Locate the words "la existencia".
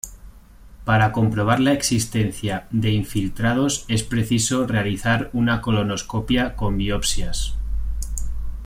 1.59-2.65